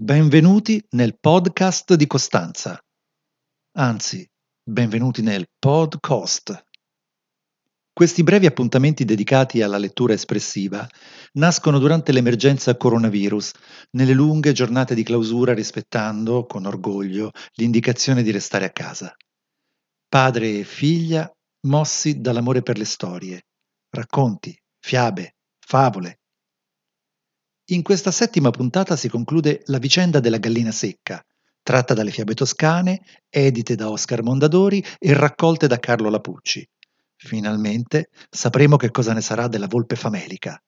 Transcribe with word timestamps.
Benvenuti 0.00 0.80
nel 0.90 1.18
podcast 1.18 1.94
di 1.94 2.06
Costanza. 2.06 2.80
Anzi, 3.78 4.24
benvenuti 4.62 5.22
nel 5.22 5.48
podcast. 5.58 6.66
Questi 7.92 8.22
brevi 8.22 8.46
appuntamenti 8.46 9.04
dedicati 9.04 9.60
alla 9.60 9.76
lettura 9.76 10.12
espressiva 10.12 10.86
nascono 11.32 11.80
durante 11.80 12.12
l'emergenza 12.12 12.76
coronavirus, 12.76 13.50
nelle 13.96 14.12
lunghe 14.12 14.52
giornate 14.52 14.94
di 14.94 15.02
clausura 15.02 15.52
rispettando, 15.52 16.46
con 16.46 16.66
orgoglio, 16.66 17.32
l'indicazione 17.54 18.22
di 18.22 18.30
restare 18.30 18.66
a 18.66 18.70
casa. 18.70 19.12
Padre 20.08 20.60
e 20.60 20.62
figlia 20.62 21.28
mossi 21.66 22.20
dall'amore 22.20 22.62
per 22.62 22.78
le 22.78 22.84
storie, 22.84 23.46
racconti, 23.90 24.56
fiabe, 24.78 25.34
favole, 25.58 26.20
in 27.70 27.82
questa 27.82 28.10
settima 28.10 28.50
puntata 28.50 28.96
si 28.96 29.08
conclude 29.08 29.62
La 29.66 29.78
vicenda 29.78 30.20
della 30.20 30.38
gallina 30.38 30.70
secca, 30.70 31.22
tratta 31.62 31.92
dalle 31.92 32.10
fiabe 32.10 32.32
toscane, 32.32 33.02
edite 33.28 33.74
da 33.74 33.90
Oscar 33.90 34.22
Mondadori 34.22 34.82
e 34.98 35.12
raccolte 35.12 35.66
da 35.66 35.78
Carlo 35.78 36.08
Lapucci. 36.08 36.66
Finalmente 37.16 38.08
sapremo 38.30 38.76
che 38.76 38.90
cosa 38.90 39.12
ne 39.12 39.20
sarà 39.20 39.48
della 39.48 39.66
volpe 39.66 39.96
famelica. 39.96 40.58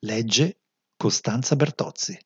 Legge 0.00 0.58
Costanza 0.96 1.54
Bertozzi. 1.54 2.18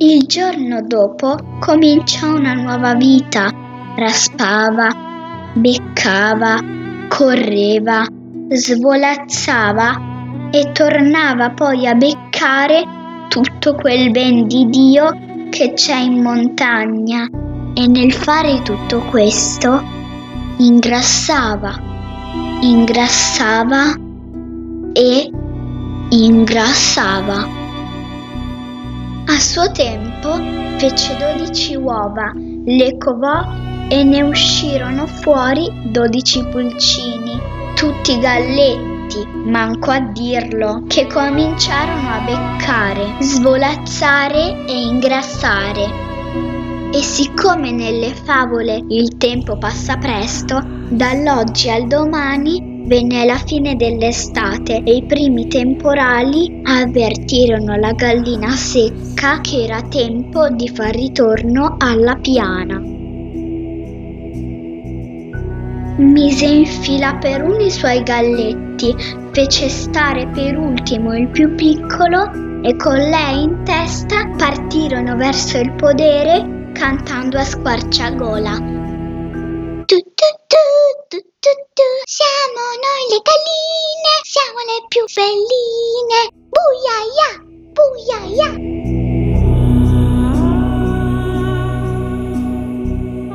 Il 0.00 0.22
giorno 0.26 0.80
dopo 0.86 1.58
comincia 1.60 2.28
una 2.28 2.54
nuova 2.54 2.94
vita. 2.94 3.50
Raspava, 3.96 5.52
beccava, 5.54 6.78
correva, 7.08 8.06
svolazzava 8.50 10.50
e 10.50 10.70
tornava 10.72 11.50
poi 11.50 11.86
a 11.86 11.94
beccare 11.94 12.84
tutto 13.28 13.74
quel 13.74 14.10
ben 14.10 14.46
di 14.46 14.68
Dio 14.68 15.10
che 15.50 15.72
c'è 15.74 15.98
in 15.98 16.22
montagna 16.22 17.28
e 17.74 17.86
nel 17.86 18.12
fare 18.12 18.62
tutto 18.62 19.00
questo 19.10 19.82
ingrassava, 20.58 21.74
ingrassava 22.60 23.94
e 24.92 25.30
ingrassava. 26.10 27.46
A 29.26 29.38
suo 29.38 29.70
tempo 29.72 30.34
fece 30.78 31.16
dodici 31.16 31.76
uova, 31.76 32.32
le 32.34 32.96
covò 32.96 33.44
e 33.88 34.04
ne 34.04 34.22
uscirono 34.22 35.06
fuori 35.06 35.70
dodici 35.84 36.44
pulcini, 36.44 37.40
tutti 37.74 38.18
galletti, 38.18 39.26
manco 39.44 39.90
a 39.90 40.00
dirlo, 40.00 40.84
che 40.86 41.06
cominciarono 41.06 42.08
a 42.08 42.20
beccare, 42.20 43.16
svolazzare 43.20 44.64
e 44.66 44.82
ingrassare. 44.82 46.06
E 46.92 47.02
siccome 47.02 47.70
nelle 47.70 48.12
favole 48.14 48.82
il 48.88 49.16
tempo 49.16 49.56
passa 49.58 49.96
presto, 49.96 50.60
dall'oggi 50.88 51.70
al 51.70 51.86
domani 51.86 52.84
venne 52.86 53.26
la 53.26 53.36
fine 53.36 53.76
dell'estate 53.76 54.82
e 54.82 54.96
i 54.96 55.04
primi 55.04 55.46
temporali 55.46 56.62
avvertirono 56.64 57.76
la 57.76 57.92
gallina 57.92 58.50
secca 58.50 59.40
che 59.42 59.64
era 59.64 59.82
tempo 59.82 60.48
di 60.48 60.68
far 60.68 60.94
ritorno 60.94 61.76
alla 61.78 62.16
piana. 62.16 62.97
Mise 65.98 66.46
in 66.46 66.66
fila 66.66 67.16
per 67.16 67.42
uno 67.42 67.58
i 67.58 67.70
suoi 67.70 68.02
galletti, 68.02 68.94
fece 69.32 69.68
stare 69.68 70.28
per 70.28 70.56
ultimo 70.56 71.16
il 71.16 71.28
più 71.28 71.54
piccolo 71.54 72.30
e 72.62 72.76
con 72.76 72.96
lei 72.96 73.42
in 73.42 73.64
testa 73.64 74.28
partirono 74.36 75.16
verso 75.16 75.58
il 75.58 75.72
podere 75.74 76.70
cantando 76.72 77.38
a 77.38 77.44
squarciagola. 77.44 78.52
Tu, 79.86 79.96
tu, 79.96 80.28
tu, 80.46 80.64
tu, 81.08 81.18
tu, 81.40 81.52
tu, 81.74 81.88
siamo 82.04 82.62
noi 82.84 83.02
le 83.10 83.20
galline, 83.24 84.12
siamo 84.22 84.58
le 84.68 84.78
più 84.88 85.04
belline. 85.14 86.18
Buiaia, 86.52 87.30
buiaia. 87.72 88.50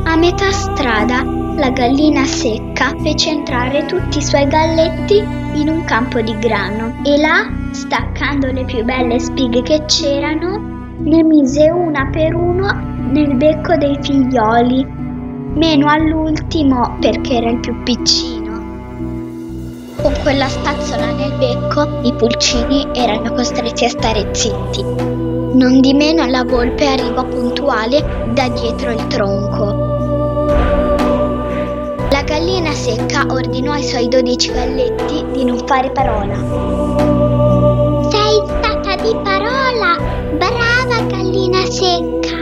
A 0.06 0.16
metà 0.16 0.52
strada 0.52 1.33
la 1.56 1.70
gallina 1.70 2.26
secca 2.26 2.94
fece 3.04 3.30
entrare 3.30 3.86
tutti 3.86 4.18
i 4.18 4.24
suoi 4.24 4.48
galletti 4.48 5.18
in 5.54 5.70
un 5.70 5.84
campo 5.84 6.20
di 6.22 6.38
grano 6.40 7.02
e 7.04 7.18
là, 7.18 7.48
staccando 7.72 8.52
le 8.52 8.66
più 8.66 8.84
belle 8.84 9.20
spighe 9.20 9.62
che 9.62 9.84
c'erano, 9.86 10.96
ne 10.98 11.24
mise 11.24 11.70
una 11.70 12.10
per 12.12 12.34
uno 12.34 12.72
nel 13.12 13.36
becco 13.36 13.76
dei 13.76 13.98
figlioli, 14.02 14.86
meno 15.56 15.88
all'ultimo 15.88 16.98
perché 17.00 17.36
era 17.36 17.52
il 17.52 17.60
più 17.60 17.84
piccino. 17.84 18.52
Con 20.02 20.14
quella 20.24 20.48
spazzola 20.48 21.12
nel 21.12 21.34
becco 21.38 22.00
i 22.02 22.14
pulcini 22.14 22.88
erano 22.94 23.32
costretti 23.34 23.86
a 23.86 23.90
stare 23.90 24.28
zitti. 24.32 24.84
Non 25.54 25.80
di 25.82 25.94
meno 25.94 26.26
la 26.26 26.44
volpe 26.44 26.88
arrivò 26.88 27.24
puntuale 27.26 28.32
da 28.34 28.50
dietro 28.50 28.90
il 28.90 29.08
tronco 29.08 29.83
secca 32.94 33.26
ordinò 33.30 33.72
ai 33.72 33.84
suoi 33.84 34.08
dodici 34.08 34.52
galletti 34.52 35.26
di 35.32 35.44
non 35.44 35.58
fare 35.66 35.90
parola. 35.92 36.36
Sei 38.10 38.42
stata 38.46 38.96
di 39.02 39.16
parola! 39.24 39.98
Brava 40.38 41.02
gallina 41.08 41.66
secca! 41.66 42.38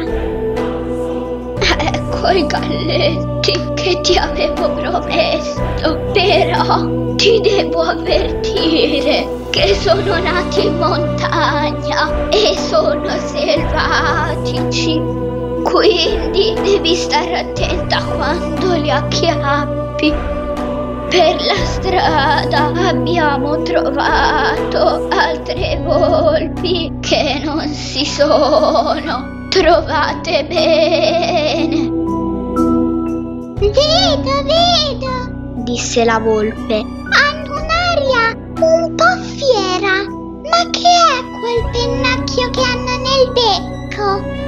Ecco 1.94 2.30
i 2.30 2.46
galletti 2.46 3.60
che 3.76 4.02
ti 4.02 4.18
avevo 4.18 4.70
promesso, 4.72 5.98
però 6.12 7.16
ti 7.16 7.40
devo 7.42 7.82
avvertire 7.82 9.28
che 9.52 9.74
sono 9.76 10.20
nati 10.20 10.66
in 10.66 10.78
montagna 10.78 12.30
e 12.30 12.58
sono 12.58 13.10
selvatici. 13.26 15.02
Quindi 15.64 16.54
devi 16.62 16.96
stare 16.96 17.40
attenta 17.40 18.04
quando 18.04 18.74
li 18.74 18.92
acchiappi. 18.92 20.40
Per 21.12 21.42
la 21.42 21.66
strada 21.66 22.72
abbiamo 22.88 23.62
trovato 23.64 25.10
altre 25.10 25.78
volpi 25.84 26.90
che 27.02 27.42
non 27.44 27.68
si 27.68 28.06
sono 28.06 29.48
trovate 29.50 30.46
bene. 30.46 31.90
Vedo, 33.60 34.44
vedo, 34.46 35.12
disse 35.66 36.06
la 36.06 36.20
volpe. 36.20 36.76
Hanno 36.76 37.56
un'aria 37.60 38.34
un 38.62 38.96
po' 38.96 39.18
fiera. 39.36 40.08
Ma 40.50 40.70
che 40.70 40.88
è 40.88 41.20
quel 41.42 41.70
pennacchio 41.74 42.50
che 42.52 42.62
hanno 42.62 42.96
nel 43.04 43.32
becco? 43.34 44.40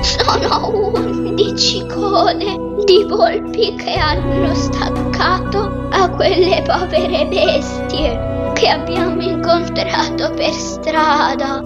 Sono 0.00 0.89
undici 1.50 1.84
code 1.86 2.84
di 2.84 3.04
volpi 3.08 3.74
che 3.74 3.94
hanno 3.94 4.54
staccato 4.54 5.88
a 5.90 6.08
quelle 6.10 6.62
povere 6.62 7.26
bestie 7.26 8.52
che 8.54 8.68
abbiamo 8.68 9.20
incontrato 9.20 10.30
per 10.30 10.52
strada. 10.52 11.60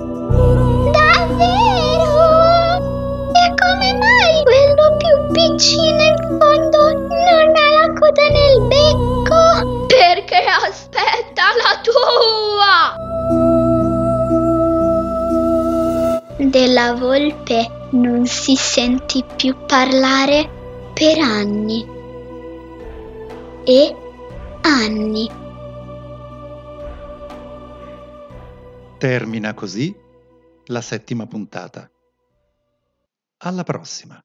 Davvero? 0.91 2.23
E 3.31 3.55
come 3.61 3.93
mai 3.99 4.43
quello 4.43 4.97
più 4.97 5.33
piccino 5.33 6.03
in 6.03 6.17
fondo 6.41 6.93
non 6.93 7.53
ha 7.55 7.69
la 7.81 7.93
coda 7.93 8.29
nel 8.31 8.63
becco? 8.67 9.85
Perché 9.87 10.45
aspetta 10.67 11.53
la 11.61 11.79
tua! 11.83 12.97
Della 16.39 16.95
volpe 16.95 17.83
non 17.95 18.27
si 18.27 18.57
sentì 18.57 19.25
più 19.37 19.55
parlare 19.67 20.91
per 20.93 21.19
anni 21.19 21.87
e 23.65 23.97
anni. 24.63 25.31
Termina 28.99 29.55
così 29.55 29.95
la 30.67 30.81
settima 30.81 31.27
puntata. 31.27 31.89
Alla 33.39 33.63
prossima. 33.63 34.21